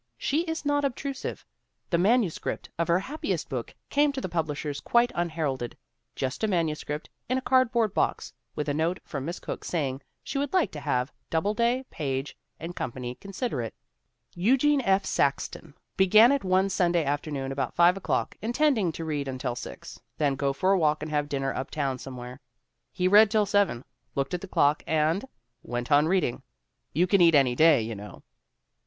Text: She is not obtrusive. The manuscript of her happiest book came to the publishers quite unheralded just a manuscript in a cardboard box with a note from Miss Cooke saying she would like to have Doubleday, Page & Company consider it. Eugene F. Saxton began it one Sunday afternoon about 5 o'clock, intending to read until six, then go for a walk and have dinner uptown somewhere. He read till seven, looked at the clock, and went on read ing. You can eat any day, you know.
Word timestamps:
She 0.17 0.41
is 0.45 0.65
not 0.65 0.83
obtrusive. 0.83 1.45
The 1.91 1.99
manuscript 1.99 2.71
of 2.79 2.87
her 2.87 2.97
happiest 3.01 3.49
book 3.49 3.75
came 3.91 4.11
to 4.13 4.19
the 4.19 4.27
publishers 4.27 4.79
quite 4.79 5.11
unheralded 5.13 5.77
just 6.15 6.43
a 6.43 6.47
manuscript 6.47 7.07
in 7.29 7.37
a 7.37 7.41
cardboard 7.43 7.93
box 7.93 8.33
with 8.55 8.67
a 8.67 8.73
note 8.73 8.99
from 9.05 9.25
Miss 9.25 9.39
Cooke 9.39 9.63
saying 9.63 10.01
she 10.23 10.39
would 10.39 10.53
like 10.53 10.71
to 10.71 10.79
have 10.79 11.11
Doubleday, 11.29 11.85
Page 11.91 12.35
& 12.59 12.75
Company 12.75 13.13
consider 13.13 13.61
it. 13.61 13.75
Eugene 14.33 14.81
F. 14.81 15.05
Saxton 15.05 15.75
began 15.97 16.31
it 16.31 16.43
one 16.43 16.67
Sunday 16.67 17.03
afternoon 17.05 17.51
about 17.51 17.75
5 17.75 17.95
o'clock, 17.95 18.35
intending 18.41 18.91
to 18.93 19.05
read 19.05 19.27
until 19.27 19.55
six, 19.55 20.01
then 20.17 20.33
go 20.35 20.51
for 20.51 20.71
a 20.71 20.79
walk 20.79 21.03
and 21.03 21.11
have 21.11 21.29
dinner 21.29 21.53
uptown 21.53 21.99
somewhere. 21.99 22.41
He 22.91 23.07
read 23.07 23.29
till 23.29 23.45
seven, 23.45 23.85
looked 24.15 24.33
at 24.33 24.41
the 24.41 24.47
clock, 24.47 24.81
and 24.87 25.25
went 25.61 25.91
on 25.91 26.07
read 26.07 26.23
ing. 26.23 26.41
You 26.91 27.05
can 27.05 27.21
eat 27.21 27.35
any 27.35 27.53
day, 27.55 27.83
you 27.83 27.93
know. 27.93 28.23